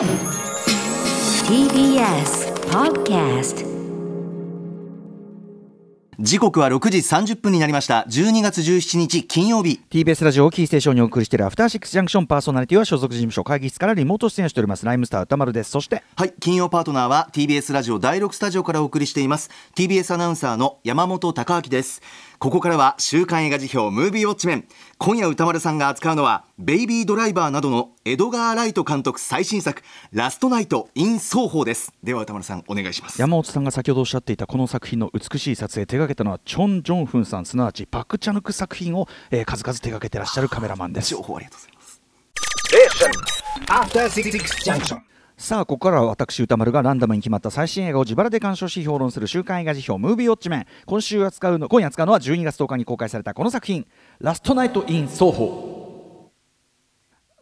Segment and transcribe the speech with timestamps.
[0.00, 0.08] TBS
[2.70, 3.66] Podcast
[6.18, 8.06] 時刻は6時30分になりました。
[8.08, 9.78] 12月17日金曜日。
[9.90, 15.70] TBS ラジオをキーステーションにお送りしているアフターシックスジャンクションパーソナリティは所属事務所会議室からリモート出演しておりますライムスター歌丸です。
[15.70, 19.50] そしてはい金曜パートナーは TBS ラジオ第6スタジオからお送りしています。
[19.76, 22.00] TBS アナウンサーの山本貴明です
[22.40, 24.64] ここからは週刊映画辞表ムービーウォッチメン。
[24.96, 31.92] 今夜歌丸さんが扱うのはベイビードライバーなどのエドガー・ライト監督最新作ラストナイト・イン双方です。
[32.02, 33.20] では歌丸さんお願いします。
[33.20, 41.10] 山本さんが先ほどおっしゃっていたこの作品の美しい撮影手掛けたのはチョン・ジョンフンさんすなわちパク・チャヌク作品を、えー数々手掛けてらっしゃるカメラマンです。
[41.10, 42.00] 情報ありがとうございます.
[45.40, 49.98] さあここからは私歌丸がランダムに決まった最新映画を自腹で鑑賞し評論する週刊映画辞表。
[49.98, 53.86] ムービーウォッチメン今週扱うの今夜扱うのは12月10日に公開されたこの作品。
[54.20, 55.69] ラストナイト・イン双方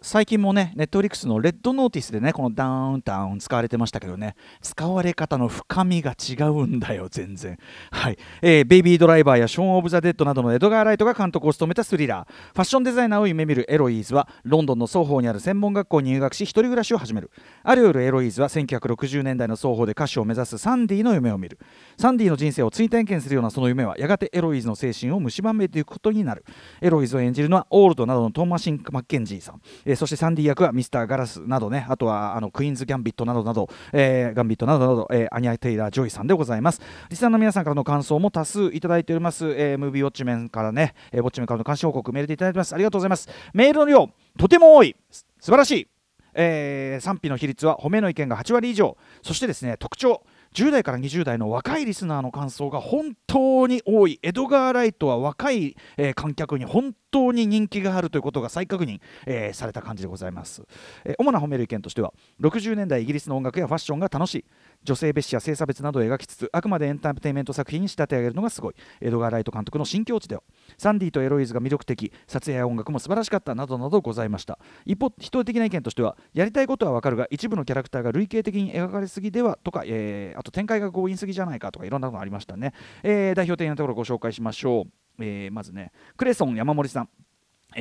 [0.01, 7.59] 最近もね、 Netflix のレッド・ノーティスでね、このダウンタウン使われてましたけどね、使われ方の深みが違うんだよ、全然。
[7.91, 8.19] はい。
[8.41, 12.33] えーベイビードライバーやショーン・オブ・ザ・デッドなどのエドガー・ライトが監督を務めたスリラー。
[12.33, 17.33] ファッションデザイナーを夢見るエロイーズは、ロンドンのソーホーにある専門学校に入学し、一人暮らしを始める。
[17.65, 21.59] ある夜、エロイーズは1960年代のソーホーで歌手を目指すサンディの夢を見る。
[21.99, 26.45] サンディの人生を追体験するようなその夢は、やがてエロイーズの精神を蝕めていくことになる。
[26.81, 29.61] エロイーズを演じるのは、オールドなどのトーマシン・マッケンジーさん。
[29.89, 36.83] えーそしてサンディ役はミスター・ガラスなどね、あとはあのクイーンズ・ギャンビットなどなど、えーガンビットなどなど、えーアニア・テイラー・ジョイさんでございます。
[37.09, 39.47] リスナーの皆さんからの感想も多数いただいております。
[39.57, 42.75] えームービーウォッチメンからね、えーウォッチメンからの監視報告メールでいただいてます。
[42.75, 43.29] ありがとうございます。
[43.55, 44.95] メールの量、とても多い。
[45.11, 45.89] 素晴らしい。
[46.35, 50.23] えー賛否の比率は褒めの意見が8割以上そしてですね特徴
[50.55, 54.19] 10代から20代の若いリスナーの感想が本当に多い。
[54.23, 60.63] エドガー・ライトは若い、えー観客に本当に人気があるということが再確認、えーされた感じでございます、
[61.05, 64.45] えー主な褒める意見としては60年代イギリスの音楽やファッションが楽しい。
[64.85, 68.75] 女性蔑視や性差別などを描きつつあくまでエンターテインメント作品に仕立て上げるのがすごい。
[69.01, 70.43] エドガー・ライト監督の新境地では
[70.77, 72.13] サンディとエロイズが魅力的。
[72.27, 74.59] 撮影や音楽も素晴らしかったなどなどございました。
[74.87, 82.73] 一方否定的な意見としてはやりたいことはわかるが一部のキャラクターが類型的に描かれすぎではとか、えーあと展開が強引すぎじゃないかとかいろんなのがありましたね、
[83.03, 84.87] えー代表的なところをご紹介しましょ
[85.19, 87.09] う、えーまずねクレソン山森さん。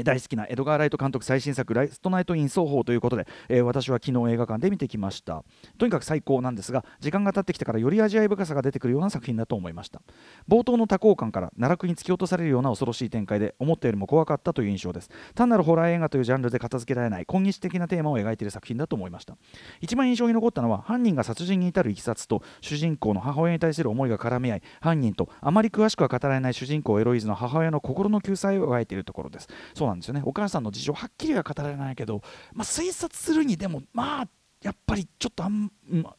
[0.04, 5.44] 大好きなエドガー・ライト監督最新作「ライストナイト・イン双方」ということで、えー私は昨日映画館で見てきました。
[5.78, 10.02] とにかく最高なんですが時間が経ってきてからより味わい深さが出てくるような作品だと思いました。
[10.48, 15.10] 冒頭の多幸感から奈落に突き落とされるような恐ろしい展開で思ったよりも怖かったという印象です。
[15.34, 19.38] 単なるホラー映画というジャンルで片付けられない今日的なテーマを描いている作品だと思いました。
[19.80, 29.48] 一番印象に残ったのは犯人が殺人に至るいきさつと主人公の母親に対する思いが絡み合い犯人とあまり詳しくは語られない主人公エロイズの母親の心の救済を描いているところです。
[29.78, 30.24] そうなんですよね。
[30.26, 32.24] お母さんの事情はっきりは語られないけど、
[32.54, 34.28] まあ、推察するにでもまあ
[34.64, 35.72] やっぱりちょっとあん、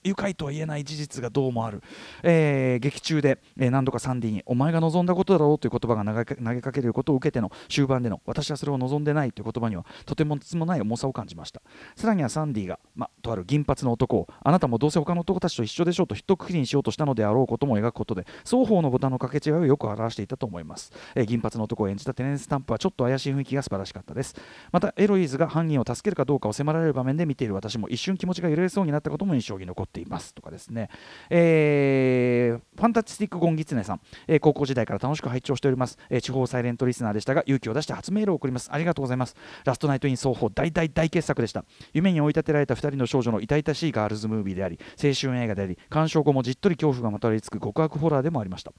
[0.05, 1.83] 愉快とは言えない事実がどうもある、
[2.23, 11.63] えー劇中で、えー何度かサンディにお前が望んだことだろうという言葉が投げかけることを受けての終盤での私はそれを望んでないという言葉にはとてもつもない重さを感じました。
[11.97, 24.35] さらにはサンディが、ま、とある銀髪の男をあなたもどうせ他の男たちと一緒でしょうと一括りにしようとしたのであろうことも描くことで双方のボタンの掛け違いをよく表していたと思います、えー銀髪の男を演じたテネンスタンプはちょっと怪しい雰囲気が素晴らしかったです。
[24.73, 30.91] またエロイーズが犯人を助けるかどうかを迫られる場面で見ている私も一瞬気持ちが揺れそうになったことも印象に残っていますとかですね、
[31.31, 38.69] えーファンタスティックゴンギツネさん、えー高校時代から楽しく拝聴しております、えー地方サイレントリスナーでしたが勇気を出して初メールを送ります。
[38.73, 39.35] ありがとうございます。
[39.65, 41.65] ラストナイトイン双方大大大傑作でした。
[41.93, 48.73] 夢に追い立てられた2人の少女の痛々しいガールズムービーであり青春映画であり鑑賞後もじっとり恐怖がまとわりつく極悪ホラーでもありました。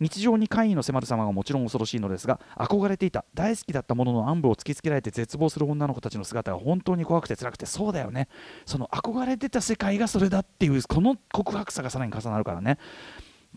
[0.00, 8.28] 日常に怪異の迫る様がもちろん恐ろしいのですが憧れていた大好きだったものの暗部を突きつけられて絶望する女の子たちの姿が本当に怖くて辛くてそうだよね。
[8.66, 12.78] その憧れてた世界がそれだっていうこの告白さがさらに重なるからね。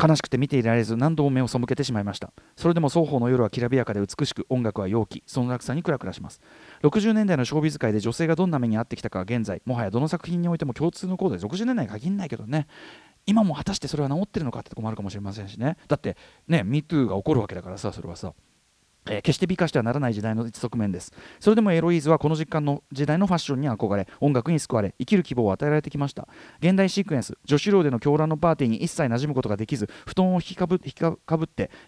[0.02, 2.34] 悲しくて見ていられず何度も目を背けてしまいました。
[2.58, 6.42] それでも双方の夜はきらびやかで美しく音楽は陽気その落差にクラクラします。
[6.84, 12.68] 60年代のショービズ界で女性がどんな目に遭ってきたかは現在もはやどの作品においても共通のコードで60年代に限らないけどね。
[13.26, 15.78] 今も果たしてそれは治ってるのかってとこもあるかもしれませんしね。
[15.88, 16.16] だって
[16.48, 18.34] ね MeToo が起こるわけだからさそれはさ。
[19.08, 21.12] えー決して美化してはならない時代の一側面です。
[21.40, 26.28] それでもエロイーズはこの実感の時代のファッションに憧れ音楽に救われ生きる希望を与えられてきました。
[26.60, 30.90] 現代シークエンス女子寮での狂乱のパーティーに一切馴染むことができず布団を引きかぶって、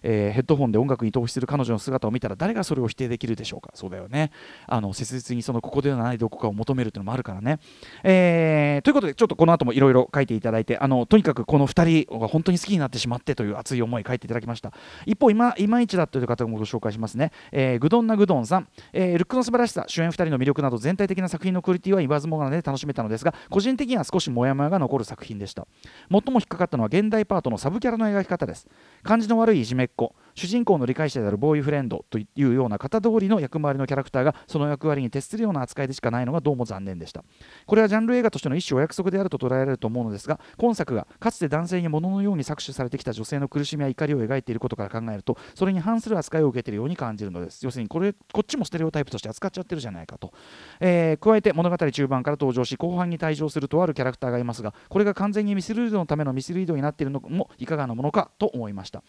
[0.03, 3.71] えーヘッドホンで音楽に投資する彼女の姿を見たら誰がそれを否定できるでしょうか？
[3.73, 4.31] そうだよね。
[4.67, 7.59] あの切実にそのここではないどこかを求めるというのもあるからね、
[8.03, 14.71] えーということでちょっとこの後もいろいろ書いていただいてあのとにかくこの2人が本当に好きになってしまってという熱い思い書いていただきました。
[15.05, 17.06] 一方今いまいちだという方もご紹介します。
[17.07, 25.67] ますね、えー、グドンナグドンさん、えー、ルックの素晴らしさ主演2人の魅力など全体的な作品のクオリティは言わずもがなで楽しめたのですが個人的には少しモヤモヤが残る作品でした。
[26.11, 28.67] 最も引っかかったのは現代パートのサブキャラの描き方です。
[29.03, 37.23] 感じの悪いいじめっ子主人公の理解者であるボーイフレンドというような型通りの役回りのキャラクターがその役割に徹するような扱いでしかないのがどうも残念でした。
[37.65, 47.65] これはジャンル映画としての一種お約束であると捉えられると思うのですが今作がかつて男性に物のように搾取されてきた女性の苦しみや怒りを描いていることから考えるとそれに反する扱いを受けているように感じるのです。
[47.65, 50.31] 要するにこれこっちもステレオタイプとして扱っちゃってるじゃないかと、
[50.79, 59.01] えー、加えて物語中盤から登場し後半に退場するとあるキャラクターがいますがこれが完全にミスリードのためのミスリードになっているのもいかがなものかと思いました。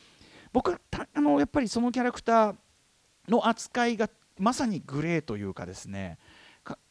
[0.53, 0.81] 僕は
[1.15, 2.55] あのやっぱりそのキャラクター
[3.29, 4.09] の扱いが
[4.39, 6.19] まさにグレーというかですね。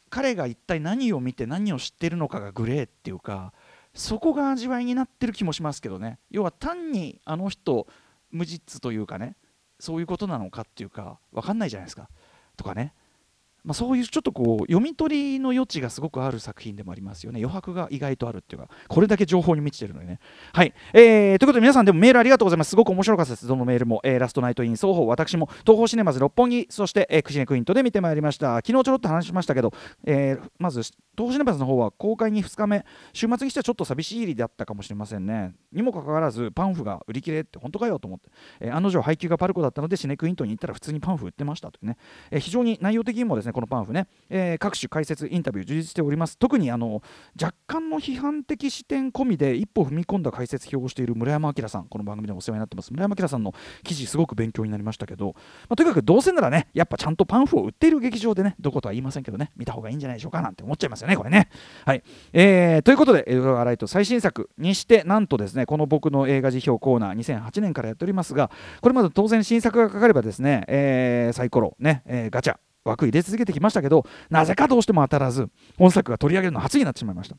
[0.09, 3.51] 彼が一体何を見て何を知ってるのかがグレーっていうか
[3.93, 6.19] そこが味わいになってる気もしますけどね。
[6.29, 7.87] 要は単にあの人
[8.31, 9.35] 無実というかね
[9.79, 12.09] そういうことなのかっていうか分かんないじゃないですか。
[12.55, 12.93] とかね。
[13.67, 17.39] まあ、そういうちょっとこう読み取りの余地がすごくある作品でもありますよね。
[17.41, 20.19] 余白が意外とあるっていうかこれだけ情報に満ちてるのでね。
[20.53, 22.69] はい、えー、ということで皆さんでもメールありがとうございます。
[22.69, 23.45] すごく面白かったです。
[23.45, 28.55] どのメールも、えー、ラストナイトイン双方私も東宝シネマズ六本木そして、えー、クシネクイントで見てまいりました。
[28.55, 29.73] 昨日ちょろっと話しましたけど、
[30.05, 32.85] えー、まず東宝シネマズの方は公開に2日目。
[33.11, 35.53] 週末にしてはちょっと寂しい入りだったかもしれませんね。
[35.73, 38.29] にもかかわらずパンフが売り切れって本当かよと思って、
[38.59, 41.97] えー、案の定配給がパルコだったのでシネクイントに行ったら普通にパンフ売ってましたというね、
[42.31, 46.37] えー、非常に内容的にもですねこのパンフね、えー、各種解説インタビュー充実しております。
[46.37, 47.01] 特にあの
[47.41, 51.87] 若干の批判的視点込みで一歩踏み込んだ解説表をしている村山明さん。
[51.87, 52.91] この番組でもお世話になってます。
[52.91, 61.49] 村山明さんの記事すごく勉強になりましたけど、まあ、とにかくどうせならねやっぱちゃんとパンフを売っている劇場でねどことは言いませんけどね見た方がいいんじゃないでしょうかなんて思っちゃいますよねこれね。
[61.83, 68.51] はい、えー、ということでエドガー・ライト最新作にしてなんとですねこの僕の映画辞表コーナー2008年からやっておりますが
[68.81, 72.57] これまで当然新作がかかればですね、えー、サイコロね、えー、ガチャ。
[72.87, 77.37] 枠入れ続けてきましたけどなぜかどうしても当たらず本作が取り上げるの初になってしまいました。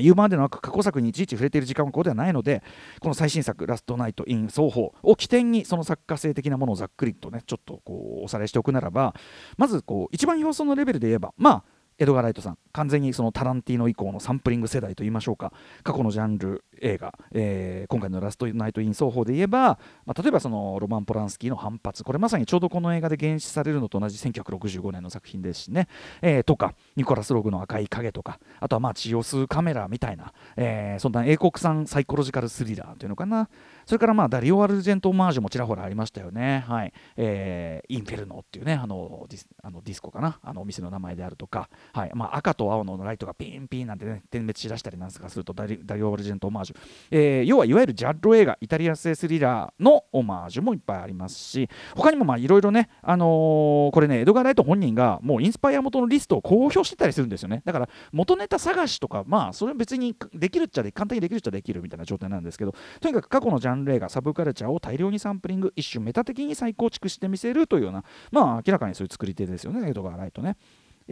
[0.00, 2.62] 言うまでの過去作にいちいち触れている時間はここではないので
[3.00, 9.14] この最新作「ラストナイト・イン双方」を起点にその作家性的なものをざっくりとねちょっとこうおさらいしておくならば
[9.58, 11.64] まずこう一番表層のレベルで言えばまあ
[12.02, 12.58] エドガー・ライトさん。
[12.72, 15.52] 完全にそのタランティーノ以降のサンプリング世代といいましょうか。
[15.84, 22.02] 過去のジャンル映画、えー、今回の「ラストナイト・イン奏法」で言えば、まあ、例えばそのロマン・ポランスキーの反発。
[22.02, 25.86] これまさにちょうどこの映画で原始されるのと同じ1965年の作品ですしね、
[26.22, 28.40] えー、とかニコラス・ログの「赤い影」とか。
[28.58, 33.48] あとはまあ血を吸うカメラみたいな、えー、そんな英国産サイコロジカルスリラーというのかな。
[33.86, 36.64] それからまあダリオ・アルジェント・オマージュもちらほらありましたよね。
[36.66, 36.92] はい。
[37.16, 42.10] えー、インフェルノっていうね、あのディスあのディスコかな、あのお店の名前であるとか、はい。
[42.14, 46.76] まあ、赤と青のライトがピンピンなんてね、点滅しだしたりなんかするとダリダリオ・アルジェント・オマージュ。
[47.10, 57.62] えー、要はいわゆるジャッロ映画、イタリア製スリラーのオマージュもいっぱいありますし、他にもいろいろね、あのー、これね、エドガー・ライト本人がもうインスパイア元のリストを公表してたりするんですよね。
[57.64, 70.56] だから元ネタ探しとか、まあ、それ別にできるっちゃで簡単にできるっちゃできるみたいな状態なんですけど、とにかく過去のジャンル映画、サブカルルチャーを大量にサンプリング一種メタ的に再構築してみせるというようなまあ明らかにそういう作り手ですよねエドガー・ライトね。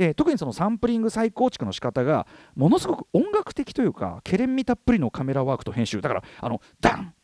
[0.01, 2.27] えー、特にそのサンプリング再構築の仕方が
[2.57, 6.01] ものすごく音楽的というかケレン味たっぷりのカメラワークと編集。
[6.01, 7.15] だからあのダン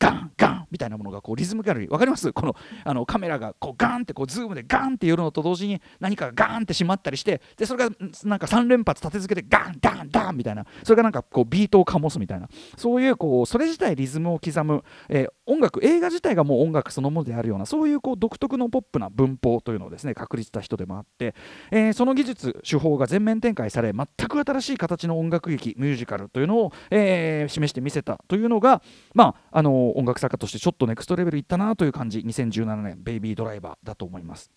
[0.76, 2.30] みたいなものがこうリズムギャラリー分かります？
[2.34, 10.66] このあのカメラがこうガンってこうズームでガンって寄るのと同時に何かがガンって閉まったりしてでそれがなんか3連発立て続けてガンダンダンみたいな。
[10.84, 12.48] それがなんかこうビートを醸すみたいな。
[12.76, 21.34] そういうこうそれ自体リズムを刻む、えー、音楽映画自体がもう音楽そのものであるようなそういうこう独特のポップな文法というのをですね確立した人でもあって、
[21.70, 28.82] えー、その技術手法が全面展開され全く新しい形の音楽劇ミュージカルというのを、えー、示してみせたというのが、
[29.14, 32.18] まあ、あの音楽作家としてちょっとネクストレベルいったなという感じ。
[32.18, 34.50] 2017年「ベイビードライバー」だと思います。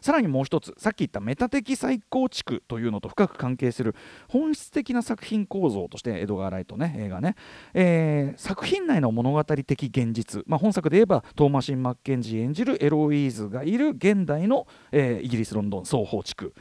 [0.00, 3.96] さらにもう一つさっき言ったメタ的再構築というのと深く関係する
[4.28, 7.34] 本質的な作品構造としてエドガー・ライトね映画ね、
[7.74, 16.54] えー、作品内の物語的現実、まあ、本作で言えばトーマシン・マッケンジー演じるエロイーズがいる現代の、えー、イギリス・ロンドン双方地区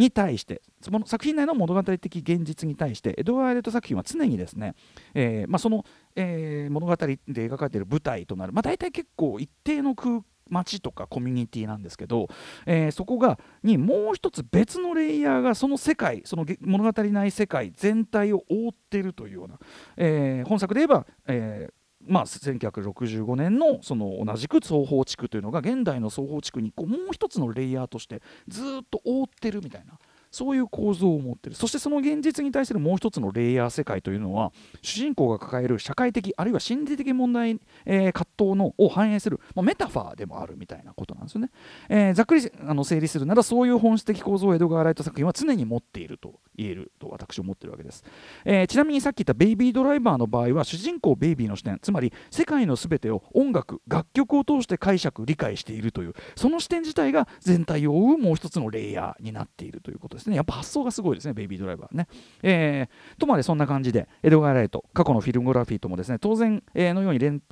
[0.00, 4.74] に対してその作品内の物語的現実に対してエドワーレット作品は常にですね、
[5.14, 5.84] えーまあ、その、
[6.16, 12.28] えー、物語で描かれている舞台となる、まあ、大体結構一定の空街とかコミュニティなんですけど、
[12.66, 19.58] えー、そこがにもう一つ別のレイヤーがその世界その物語内世界全体を覆っているというような、
[19.96, 21.72] えー、本作で言えば、えー
[22.06, 29.98] まあ、1965年のその同じく双方地区というのが現代の双方地区にこうもう一つのレイヤーとしてずっと覆ってるみたいな。
[30.30, 31.56] そういう構造を持ってる。
[31.56, 41.50] そしてその現実に対するもう一つのレイヤー世界というのは主人公が抱える社会的あるいは心理的問題、えー、葛藤のを反映する、まあ、メタファーでもあるみたいなことなんですよね、
[41.88, 48.04] えー、ざっくりあの整理するならそういう本質的構造を江戸川ライト作品は常に持っていると言えると私は思ってるわけです、
[48.44, 60.36] えー、ちなみにさっき言った「ベイビードライバー」の場合は主人公ベイビーの視点つまり世界の全てを音楽楽曲を通して解釈理解しているというその視点自体が全体を覆うもう一つのレイヤーになっているということですですね。
[60.36, 62.06] やっぱ発想がすごいですねベイビードライバーね、
[62.42, 67.42] えー、とまでそんな感じで江戸川ライト過去のフィルムグラフィーともですね当然、えー、のように連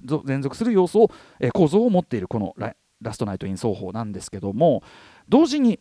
[0.43, 1.11] 続する要素を、
[1.41, 4.83] えー、構造を持っているこのララストナイト・イン奏法なんですけども
[5.29, 5.79] 同時に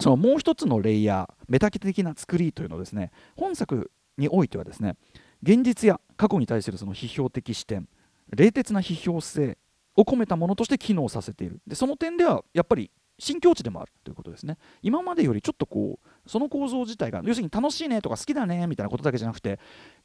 [0.00, 4.96] そのもう一つのレイヤーメタ的な作りというのをですね本作においてはですね
[5.42, 7.88] 現実や過去に対するその批評的視点
[8.34, 9.58] 冷徹な批評性
[9.96, 11.60] を込めたものとして機能させている。
[11.66, 12.90] でその点ではやっぱり
[13.22, 14.58] 新境地でもあるということですね。
[14.82, 19.60] 今までよりちょっとこうその構造自体が要するに楽しいねとか好きだねみたいなことだけじゃなくて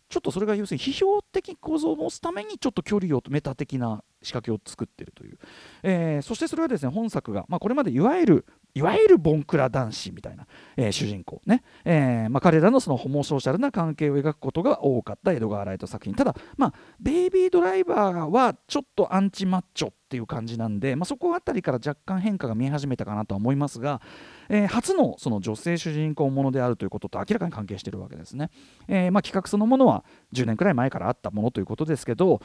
[0.08, 5.40] ちょっとそれが要するに批評的構造を持つためにちょっと距離をメタ的な仕掛けを作ってるという、
[5.82, 8.46] えー、そしてそれはですね本作が、まあ、これまでいわゆる
[8.76, 10.46] いわゆるボンクラ男子みたいな、
[10.76, 16.14] えー、主人公ね、えーまあ、彼らのそのホモソーシャルな関係を描くことが多かった江戸川ライト作品。
[16.14, 24.02] ただ、まあ、ベイビードライバーはちょっとアンチマッチョていう感じなんで、まあ、そこあたりから若干変化が見え始めたかなとは思いますが、
[24.50, 28.50] えー、初のその女性主人公ものであるということと明らかに関係しているわけですね、
[28.88, 32.42] えーまあ、企画そのものは10年くらい前からあったものということですけど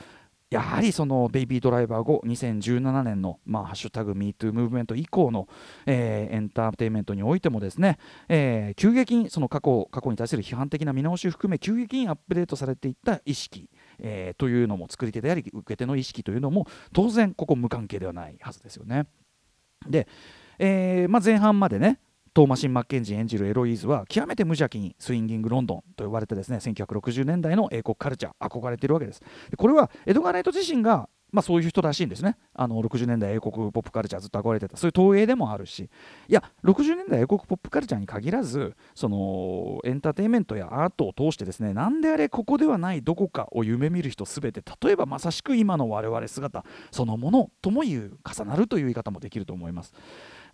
[0.53, 5.49] やはりそのベイビードライバー後2017年の、ま、ハッシュタグ MeToo ムーブメント以降の、
[5.87, 19.07] え、エンターテインメントにおいてもですね、え、急激にその過去過去に対する批判的な見直しを含め急激にアップデートされていった意識、えー、というのも作り手であり受け手の意識というのも当然ここ無関係ではないはずですよね。
[19.89, 20.07] で、
[20.59, 21.99] えーまあ、前半までね
[22.35, 29.21] トーマシン・マッケンジー演じるエロイーズは極めて無邪気にスインギング・ロンドンと呼ばれてですね1960年代の英国カルチャー憧れているわけです
[29.57, 32.37] これはエドガー・ライト自身がまあ、そういう人らしいんですね。
[32.55, 34.77] あの60年代英国ポップカルチャーずっと憧れてた。
[34.77, 35.89] そういう投影でもあるし。
[36.29, 49.95] いや60年代英国ポップカルチャーに限らずそのエンターテインメントやアートを通してですね何であれここではないどこかを夢見る人すべて例えばまさしく今の我々姿そのものともいう重なるという言い方もできると思います。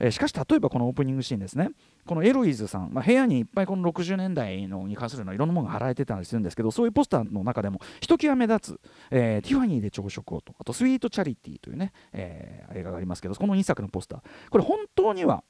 [0.00, 1.70] えー、しかし例えばこのオープニングシーンですね。
[2.06, 14.20] このエロイズさん、まあ、部屋にいっぱいこの60年代のに関するのいろんなものが貼られてたりするんですけどそういうポスターの中でもひときわ目立つ、えー、ティファニーで朝食をとあとスイートチャリティーというね、えー、映画がありますけどこの2作のポスター。
[14.50, 15.42] これ本当には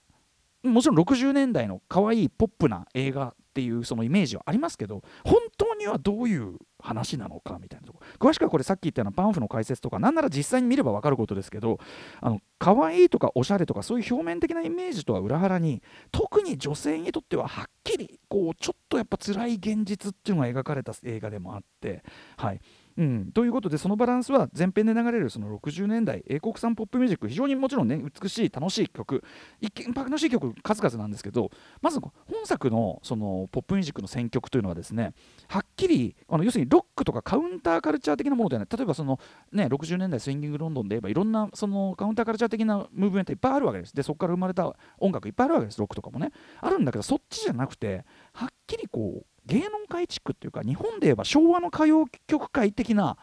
[0.65, 7.99] もちろん60年代の可愛いポップな映画っていうそのイメージはありますけど本当にはどういう話なのかみたいなとこ。
[8.21, 11.81] 詳しくはこれさっき言ったようなパンフの解説とか何なら実際に見れば分かることですけど
[12.21, 22.05] あの可愛いとかおしゃれとかそういう表面的なイメージとは裏腹に特に女性にとってははっきりこうちょっとやっぱ辛い現実っていうのが描かれた映画でもあって
[22.37, 22.61] はい。
[22.99, 29.23] うん、ということでそのバランスは前編で流れるその60年代英国産ポップミュージック非常にもちろんね美しい楽しい曲
[29.61, 32.13] 一見楽しい曲数々なんですけどまず本
[32.45, 35.13] 作のそのポップミュージックの選曲というのはですね
[35.47, 39.21] はっきりあの要するにロックとかカウンターカルチャー的なものではない例えばその、
[39.53, 43.95] ね、60年代スインギングロンドンで言えばいろんなそのカウンターカルチャー的なムーブメントいっぱいあるわけです。
[43.95, 45.79] でそこから生まれた音楽いっぱいあるわけです。
[45.79, 46.33] ロックとかもね。
[46.61, 53.17] あるんだけどそっちじゃなくてはっきりこう芸能界地区っていうか日本で言えば昭和の歌謡曲界的な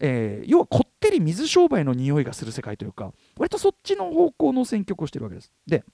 [0.00, 5.52] えー、要はこってり水商売の匂いがする世界というか割とそっちの方向の選曲をしてるわけです。
[5.66, 5.84] で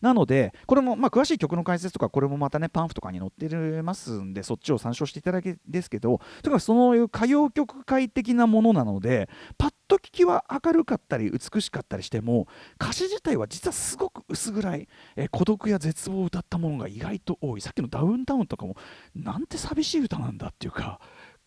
[0.00, 9.28] なので、これも、まあ、詳しい曲の解説とか、これもまたね、パンフとかに載ってますんで、そっちを参照していただきですけど、とにかそういう歌謡曲界的なものなので、
[9.58, 12.46] パッと聞きは明るかったり、美しかったりしても、
[12.80, 17.60] 歌詞自体は実はすごく薄暗い、えー、孤独や絶望を歌ったものが意外と多い。
[17.60, 18.76] さっきのダウンタウンとかも、
[19.14, 21.00] なんて寂しい歌なんだっていうか、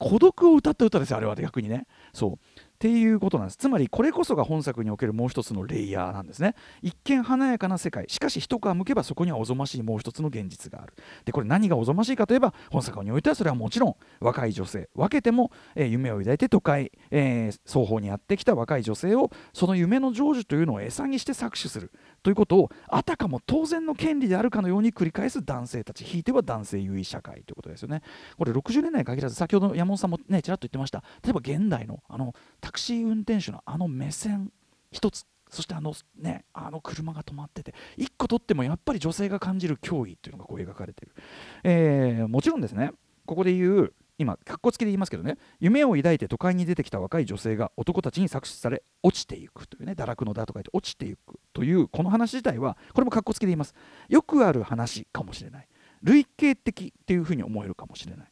[0.04, 3.56] 孤独を歌った歌ですよあれは逆にねそうっていうことなんです。
[3.56, 6.54] つまりこれこそが本作におけるもう一つのレイヤーなんですね。
[6.82, 8.04] 一見華やかな世界。
[8.10, 10.94] しかし一皮むけばそこにはおぞましいもう一つの現実がある。
[11.24, 14.90] でこれ何がおぞましいかといえば本作においてはそれはもちろん若い女性。
[14.96, 21.90] 分けても、えー、夢を抱いて都会、えー、双方にやってきた若い女性をその夢の成就というのを餌にして搾取する。
[22.22, 26.04] ということをあたかも当然の権利であるかのように繰り返す男性たち。
[26.04, 28.02] ひいては男性優位社会ということですよね。
[28.38, 31.02] これ60年代に限らず先ほど山本さんもねちらっと言ってました。
[31.24, 32.34] 例えば現代のあの
[32.74, 34.52] クシー運転手のあの目線
[34.92, 41.16] 一つそしてあのねあの車が止まってて1個取ってもやっぱり女性が感じる脅威っていうのがこう描かれている、
[41.64, 42.92] えー、もちろんですね
[43.26, 53.74] ここで言う今かっこつきで言いますけどね夢を抱いて都会に出てきた若い女性が男たちに搾取され落ちていくというね堕落のだとか言って落ちていくというこの話自体はこれもかっこつきで言います。
[54.10, 55.68] よくある話かもしれない。
[56.02, 58.28] 類型的っていうふうに思えるかもしれない。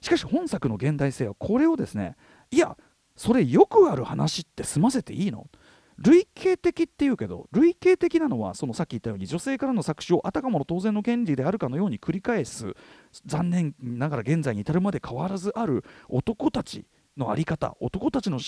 [0.00, 2.16] しかし本作の現代性はこれをですね
[2.50, 2.76] いや
[3.16, 5.48] それよくある話って済ませていいの？
[5.98, 12.74] 類型的っていうけど類型的なのはそのさっき言ったように女性からの搾取をあたかもの当然の権利であるかのように繰り返す
[13.26, 18.40] 残念ながら現在に至るまで変わらずある男たちの在り方男たちの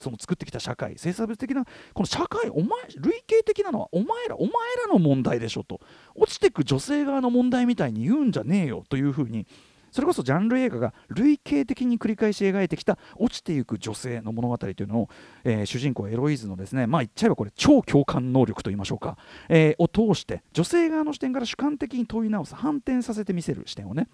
[0.00, 1.70] その作ってきた社会性差別的なこ
[2.00, 4.52] の社会お前類型的なのはお前らお前
[4.86, 5.80] らの問題でしょと。
[6.14, 9.46] 落ちてく女性側の問題みたいに言うんじゃねえよというふうに
[9.90, 15.08] それこそジャンル映画が類型的に繰り返し描いてきた落ちていく女性の物語というのを、
[15.44, 19.16] えー、主人公エロイズのですねまあ言っちゃえばこれ超共感能力と言いましょうか、
[19.48, 24.08] えー、を通して女性側の視点から主観的に問い直す反転させてみせる視点をね。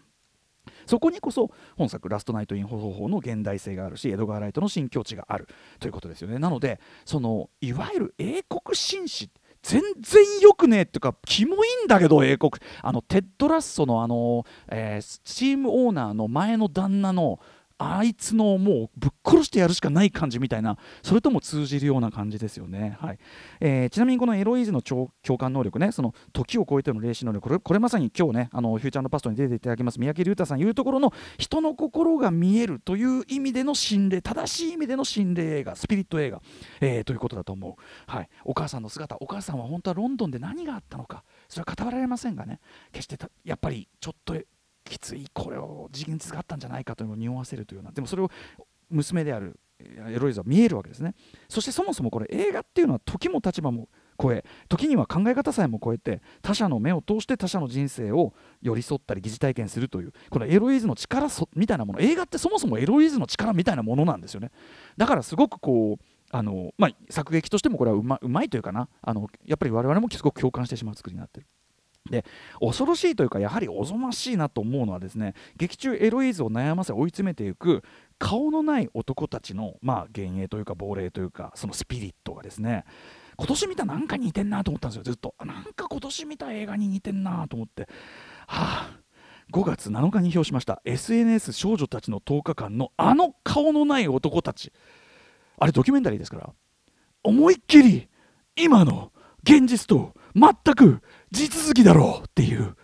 [0.87, 6.39] そこにこそ本作「ラストナイト・イン・ソーホー」の現代性があるしエドガー・ライトの新境地があるということですよね。
[6.39, 9.31] なのでそのいわゆる英国紳士
[9.65, 12.53] 全然よくねえっていうかキモいんだけど英国。
[12.83, 17.41] あのテッド・ラッソのあの、えー、チームオーナーの前の旦那の
[17.79, 23.19] あいつのもうぶっ殺してやるしかない感じみたいなそれとも通じるような感じですよね、はい。
[23.61, 36.41] えー、ちなみにこのエロイーズの共感能力ねその時を超えての霊視能力これこれまさに今日ねあのフューチャーパストに出ていただきます三宅龍太さん言うところの人の心が見えるという意味での心霊正しい意味での心霊映画スピリット映画、
[36.81, 37.75] えー、ということだと思う、
[38.07, 42.61] はい、お母さんの姿お母さんは本当はロンドンで何があったのかそれは語られませんがね
[42.93, 44.37] 決してやっぱりちょっと
[44.85, 45.27] きつい。
[45.33, 47.93] これを事実があったんじゃないかというのを匂わせるというような。
[47.93, 48.31] でもそれを
[48.91, 51.15] 娘であるエロイズは見えるわけですね。
[51.49, 53.89] そしてそもそもこれ映画っていうのは時も立場も
[54.21, 62.01] 超え時には考え方さえも超えて他者の目を通して他者の人生を寄り添ったり疑似体験するというこのエロイズの力みたいなもの。
[62.01, 64.51] 映画ってそもそもエロイズの力みたいなものなんですよね。
[64.97, 68.89] だからすごくこうあの、まあ、作劇としてもこれはうまうまいというかな。
[69.03, 71.47] あのやっぱり我々もすごく共感してしまう作りになってる。
[72.11, 72.25] で
[72.61, 77.83] 恐ろしいというかやはりおぞましいなと思うのはですね劇中エロイーズを悩ませ追い詰めていく
[78.19, 82.85] 顔のない男たちの、まあ、幻影というか亡霊というかそのスピリットがですね
[83.37, 85.35] 今年見たなんか似てんなと思ったんですよずっと。
[85.45, 87.83] なんか今年見た映画に似てんなと思って。
[88.47, 88.99] はあ
[89.53, 90.81] 5月7日に表しました。
[90.85, 94.73] SNS 少女たちの10日間のあの顔のない男たち。
[95.59, 96.51] あれドキュメンタリーですから。
[97.23, 98.09] 思いっきり
[98.57, 99.13] 今の
[99.43, 101.03] 現実と全く
[101.35, 102.77] 地続きだろうっていう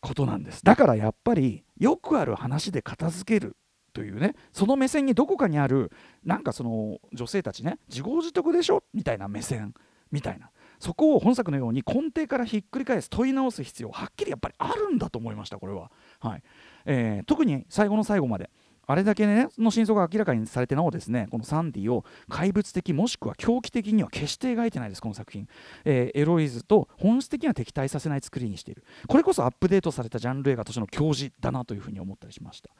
[0.00, 0.62] ことなんです。
[0.64, 3.56] だからやっぱりよくある話で片付ける
[3.92, 5.92] というねその目線にどこかにある
[6.24, 9.72] なんかその女性たちね自業自得でしょみたいな目線
[10.10, 10.50] みたいな。
[10.80, 15.90] そこを本作のように根底からひっくり返す問い直す必要はっきりやっぱりあるんだと思いましたこれは、
[16.20, 16.42] はい。
[16.84, 18.50] えー、特に最後の最後まで。
[18.86, 25.48] あれだけねの真相が明らかにされてなおですねこのサンディを怪物的もしくは狂気的には決して描いてないですこの作品、
[25.84, 28.84] えー、エロイズと本質的には敵対させない作りにしている。
[29.08, 32.70] これこそアップデートされたジャンル映画としての矜持だなというふうに思ったりしました。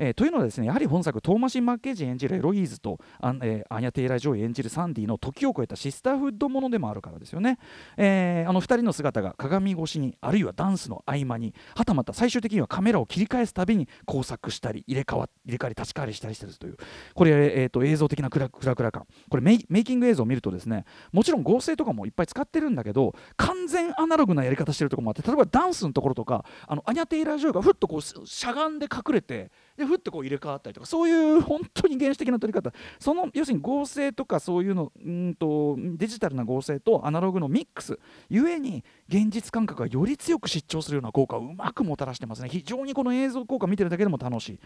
[0.00, 7.58] えー、というのはですねやはり本作トーマシン・マッケンジー演じるエロイーズとア,、えー、アニャ・テイラー・ジョイ演じるサンディの時を超えたシスターフッドものでもあるからですよね、
[7.98, 16.76] えー、あの2人の姿が鏡越しにあるいはダンスの合間にはたまた最終的にはカメラを切り返すたびに交錯したり入れ替わ入れ替わり立ち替わりしたりしてるという
[17.14, 32.72] これ、えーと、映像的なクラクラクラ感これメイキング映像を見るとですねもちろん合成とかもいっぱい使ってるんだけど完全アナログなやり方してるところもあって例えばダンスのところとかあのアニャ・テイラー・ジョイがふっとこうしゃがんで隠れてでふってこう入れ替わったりとかそういう本当に原始的な撮り方。
[32.98, 42.48] その要するに合成とかそういうのうんとデジタルな合成とアナログのミックスゆえに現実感覚がより強く失調するような効果をうまくもたらしてますね。
[42.48, 44.60] 非常にこの映像効果見てるだけでも楽しい。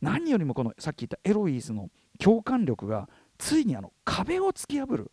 [0.00, 5.10] 何よりもこのさっき言ったエロイーズの共感力がついにあの壁を突き破る。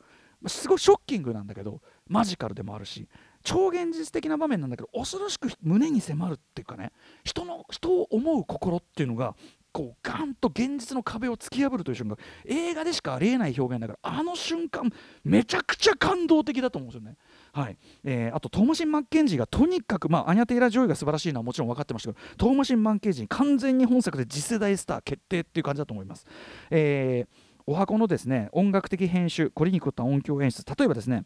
[0.47, 3.07] すごいショッキングなんだけどマジカルでもあるし
[3.43, 6.91] 超現実的な場面なんだけど恐ろしく胸に迫るっていうかね
[7.23, 9.35] 人の人を思う心っていうのが
[9.73, 14.91] こうガンと現実の壁を突き破るという瞬間映画でしかありえない表現だからあの瞬間
[15.23, 17.17] めちゃくちゃ感動的だと思うんですよね。
[17.53, 26.25] はいえー、あとトーマシン・マッケンジーがとにかく、まあ、アニャ・テイラー・ジョイが素晴らしいのはもちろん分かってましたけどトーマシン・マッケンジー完全に本作で次世代スター決定っていう感じだと思います。
[26.69, 31.23] えーお箱のですね音楽的編集これに凝った音響演出例えばですね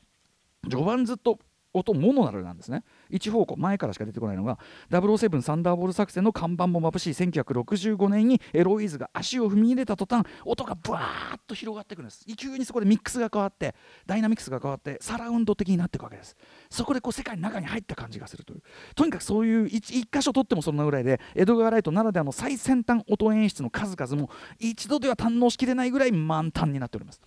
[0.69, 1.39] 序盤ずっと
[1.77, 2.83] 音モノラルなんですね。
[3.09, 4.57] 一方向前からしか出てこないのが
[4.89, 12.25] 007サンダーボール作戦の看板も眩しい1965年にエロイーズが足を踏み入れた途端音がブワーッと広がってくるんです。
[12.37, 16.35] 急にそこでミックスが変わってダイナミックスが変わってサラウンド的になっていくわけです。
[16.69, 18.61] そこでこう世界の中に入った感じがするという。
[18.95, 27.21] とにかくそういう一箇所取ってもそんなぐらいでエドガー・ライトならではの最先端音演出の数々も一度では堪能しきれないぐらい満タンになっております。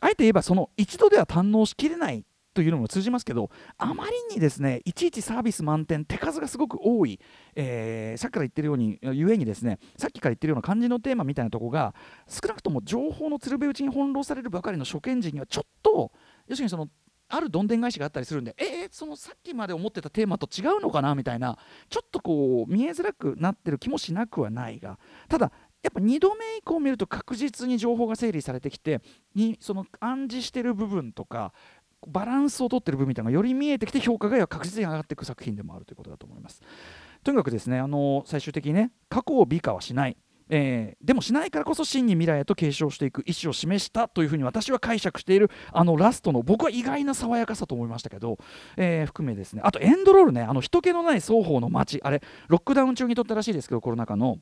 [0.00, 7.20] あえて言えばその一度では堪能しきれないというのも通じますけどあまりにですねいちいちサービス満点手数がすごく多い、
[7.54, 11.94] えーさっきから言ってるようにゆえにですねさっきから言ってるような漢字のテーマみたいなとこが
[12.26, 16.12] 少なくとも情報の鶴瓶打ちに翻弄されるばかりの初見人にはちょっと
[16.48, 16.88] 要するにその
[17.28, 21.56] あるどんでん返しがあったりするんでえーそのさっきまで思ってたテーマと違うのかなみたいな
[21.88, 29.00] ちょっとこう見えづらくなってる気もしなくはないがただやっぱ2度目以降見ると確実に情報が整理されてきて
[29.34, 31.52] にその暗示してる部分とか
[32.06, 36.62] バランスを取ってる部分みたいなのがより見えてきて評価が確実に上がっていく作品でもあるということだと思います。
[37.22, 40.16] とにかくですねあの最終的にね過去を美化はしない。
[40.52, 48.36] えーでもしないからこそ真に未来へと継承していく意思を示したというふうに私は解釈しているあのラストの僕は意外な爽やかさと思いましたけど、
[48.76, 54.38] えー含めですねあとエンドロールねあの人気のない双方の街あれロックダウン中に撮ったらしいですけどコロナ禍の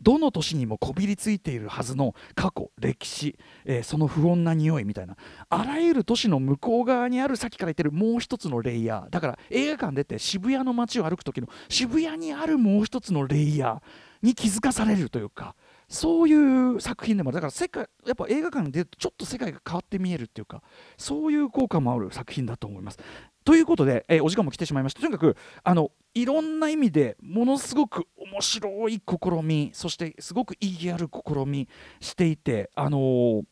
[0.00, 5.16] どの年にもこびりついているはずの過去歴史、えーその不穏な匂いみたいな。
[5.48, 9.10] あらゆる都市の向こう側にあるさっきから言ってるもう一つのレイヤー。
[9.10, 15.54] だから映画館出て渋谷の街を歩く時の渋谷にあるもう一つのレイヤーに気づかされるというか
[15.88, 20.62] そういう作品でもだから世界やっぱ映画館に出るとちょっと世界が変わって見えるっていうか
[20.96, 22.98] そういう効果もある作品だと思います。
[23.44, 25.00] ということで、えーお時間も来てしまいました。
[25.00, 31.68] とにかくあのいろんな意味でものすごく面白い試みそしてすごく意義ある試み
[32.00, 33.42] していてあのー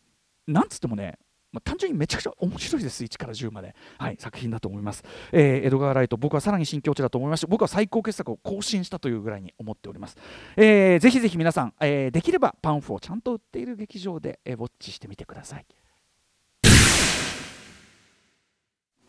[0.46, 1.18] なんつってもね
[1.52, 10.16] まあ、単純にめちゃくちゃ面白いです1から10まで、はい、作品だと思います、えーエドガー・ライト僕はさらに新境地だと思いまして僕は最高傑作を更新したというぐらいに思っております、
[10.56, 15.66] えーぜひぜひ皆さん、えーできればパンフをちゃんと売っている劇場で、えーウォッチしてみてください。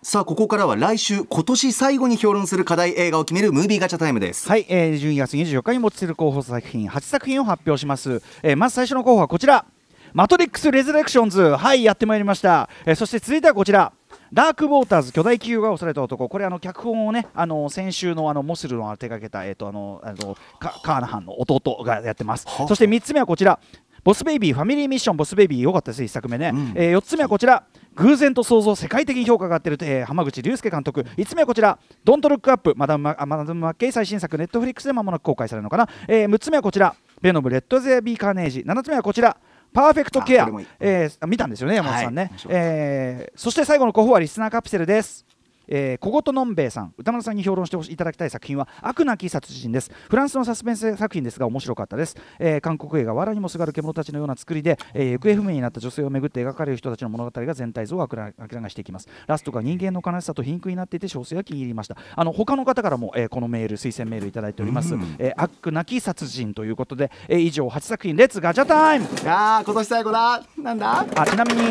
[0.06, 4.50] さあここからは来週今年最後に評論する課題映画を決めるムービーガチャタイムです。
[4.50, 9.66] はい、えー、12月24日に持ちする候補作品8作品を発表します、えーまず最初の候補はこちら。
[10.12, 13.94] マトリックス・レズレクションズはいやってまいりました、えーそして続いてはこちら。
[14.34, 16.28] ダーク・ウォーターズ巨大企業が恐れた男。
[16.28, 22.46] これあの脚本をねあの先週のあのモスルの手掛けたえっ、とあのあのカカーナハンの弟がやってます。
[22.68, 23.58] そして3つ目はこちら。
[24.04, 27.64] ボスベイビーファミリーミッションボスベイビー良かったです1作目ね、え4つ目はこちら
[27.96, 31.02] 偶然と想像世界的に評価が上がっている、えー浜口竜介監督。
[31.02, 31.78] 5つ目はこちら。
[32.04, 32.74] ドントルックアップ。
[32.76, 34.38] マダムマダムマッケイ最新作。
[34.38, 36.96] ネットフリックスで間もなく公開されるのかな、え6つ目はこちら。
[37.22, 38.62] ベノムレッドゼアビーカーネージ。
[38.62, 39.38] 7つ目はこちら。
[39.74, 40.48] パーフェクトケア。
[40.48, 42.32] いい、えー見たんですよね山本さんね、はい。
[42.50, 45.26] えーそして最後の候補はリスナーカプセルです
[45.68, 49.92] えー、小言のんべえさん歌丸さんに評論していいただきたい作品は悪なき殺人です。
[50.10, 59.08] フランスのサスペンス作品ですが面白かったです、えー韓国映画藁にもすがる獣たちのような作りで、えー行方不明になった女性をめぐって描かれる人たちの物語が全体像を明らかにしていきます。
[59.28, 61.98] ラストが人間の悲しさと貧困になっていて小生が気に入りました。
[62.16, 69.08] あの他の方からも、えーこのメール推薦メールいただいております、えー悪なき殺人ということで、えー以上8作品レッツガチャタイム。
[69.26, 70.44] あー今年最後だ。
[70.58, 71.06] なんだ？
[71.16, 71.62] あちなみに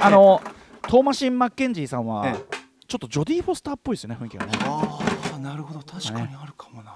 [0.00, 0.40] あの
[0.82, 2.59] トーマシン・マッケンジーさんは、ええ
[2.90, 4.52] ちょっとジョディ・フォスターっぽいですよね雰囲気がね。
[4.62, 4.98] あ
[5.36, 5.78] あなるほど。
[5.78, 6.92] 確かにあるかもな。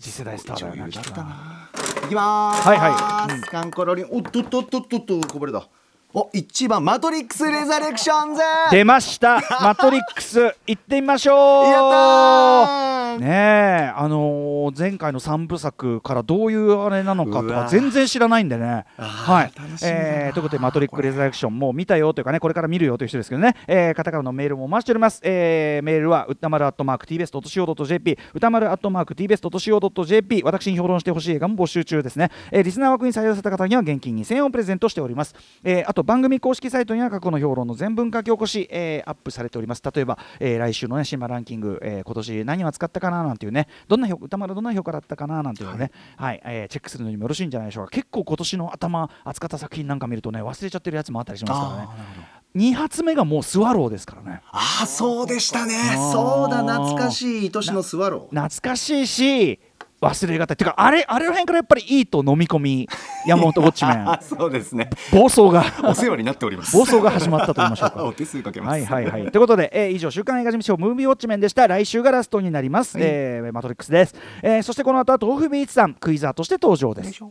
[0.00, 1.70] 次世代スターだよね女優だな。
[2.04, 2.68] いきまーす。
[2.68, 3.34] はいはい。
[3.36, 3.42] うん。
[3.42, 4.08] カンコロリン。
[4.10, 5.68] おっとっとっとっとっとこぼれだ
[6.14, 9.40] お一番マトリックスレザレクションズ出ました。
[9.62, 11.64] マトリックス行ってみましょう。
[11.64, 13.18] やったー。
[13.18, 18.84] ねえあのー前回の3部作からどういうあれなのかとか全然知らないんでね。
[18.98, 19.52] はい。
[19.82, 39.82] えーということでマトリックスレザレクションもう見たよというかねこれから見るよという人ですけどね、えー方からのメールもお待ちしております、えーメールは歌丸アットマーク TBS.CO.JP 歌丸アットマーク TBS.CO.JP 私に評論してほしい映画も募集中ですね、えーリスナー枠に採用された方には現金2000円をプレゼントしております、えーあと番組公式サイトには過去の評論の全文書き起こし、えーアップされております。
[39.94, 46.40] 例えば、えー来週のねシンマランキング、えー今年何を扱ったかななんていうねどんな評歌丸どんな評価だったかななんていうのをね、はい。
[46.44, 47.90] えーチェックするのにもよろしいんじゃないでしょうか。
[47.90, 52.42] 結構今年の頭扱った作品なんか見るとね忘れちゃってるやつもあったりしますからね。
[52.54, 54.42] 2発目がもうスワローですからね。
[54.50, 55.74] ああそうでしたね。
[56.12, 57.50] そうだ懐かしい。
[57.54, 58.48] 愛しのスワロー。
[58.48, 59.58] 懐かしいし
[60.02, 62.88] 忘れがたいっていうかあれあれら辺からやっぱりいいと飲み込み
[63.26, 69.30] 山本ウォッチメンあ そうですね暴走がお世話になっております暴走が始まったと言いましょうか お手数かけますはいはいはい。
[69.30, 71.66] ということで、えー以上、週刊映画事務所ムービーウォッチメンでした。
[71.68, 72.96] 来週がラストになります。
[72.98, 74.14] えーマトリックスです。
[74.42, 77.22] えーそしてこの後は豆腐ビーツさん、クイザーとして登場です。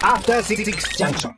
[0.00, 0.64] After Six
[0.98, 1.32] Junction.